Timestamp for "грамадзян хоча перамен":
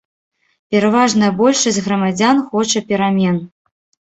1.91-3.35